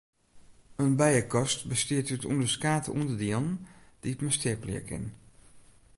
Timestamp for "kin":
4.89-5.05